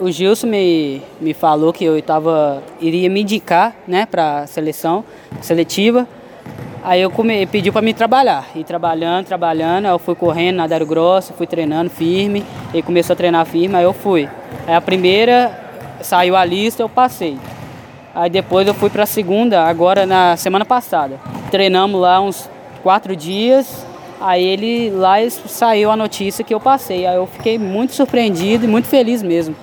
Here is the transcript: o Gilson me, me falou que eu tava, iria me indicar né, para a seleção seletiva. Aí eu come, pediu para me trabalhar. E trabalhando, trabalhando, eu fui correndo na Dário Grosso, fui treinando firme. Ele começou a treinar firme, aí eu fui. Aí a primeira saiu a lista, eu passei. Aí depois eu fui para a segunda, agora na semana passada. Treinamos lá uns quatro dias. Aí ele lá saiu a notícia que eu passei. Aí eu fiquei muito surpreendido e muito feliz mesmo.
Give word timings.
o 0.00 0.10
Gilson 0.10 0.46
me, 0.46 1.02
me 1.20 1.34
falou 1.34 1.72
que 1.72 1.84
eu 1.84 2.00
tava, 2.02 2.62
iria 2.80 3.10
me 3.10 3.22
indicar 3.22 3.74
né, 3.86 4.06
para 4.06 4.40
a 4.40 4.46
seleção 4.46 5.04
seletiva. 5.40 6.06
Aí 6.82 7.02
eu 7.02 7.10
come, 7.10 7.44
pediu 7.46 7.72
para 7.72 7.82
me 7.82 7.92
trabalhar. 7.92 8.48
E 8.54 8.62
trabalhando, 8.62 9.26
trabalhando, 9.26 9.86
eu 9.86 9.98
fui 9.98 10.14
correndo 10.14 10.56
na 10.56 10.66
Dário 10.66 10.86
Grosso, 10.86 11.32
fui 11.32 11.46
treinando 11.46 11.90
firme. 11.90 12.44
Ele 12.72 12.82
começou 12.82 13.14
a 13.14 13.16
treinar 13.16 13.44
firme, 13.46 13.74
aí 13.74 13.84
eu 13.84 13.92
fui. 13.92 14.28
Aí 14.66 14.74
a 14.74 14.80
primeira 14.80 15.58
saiu 16.00 16.36
a 16.36 16.44
lista, 16.44 16.82
eu 16.82 16.88
passei. 16.88 17.36
Aí 18.14 18.30
depois 18.30 18.66
eu 18.66 18.74
fui 18.74 18.90
para 18.90 19.02
a 19.02 19.06
segunda, 19.06 19.64
agora 19.64 20.06
na 20.06 20.36
semana 20.36 20.64
passada. 20.64 21.20
Treinamos 21.50 22.00
lá 22.00 22.20
uns 22.20 22.48
quatro 22.82 23.14
dias. 23.16 23.86
Aí 24.20 24.44
ele 24.44 24.90
lá 24.90 25.16
saiu 25.30 25.90
a 25.90 25.96
notícia 25.96 26.44
que 26.44 26.54
eu 26.54 26.60
passei. 26.60 27.06
Aí 27.06 27.16
eu 27.16 27.26
fiquei 27.26 27.58
muito 27.58 27.94
surpreendido 27.94 28.64
e 28.64 28.68
muito 28.68 28.88
feliz 28.88 29.22
mesmo. 29.22 29.54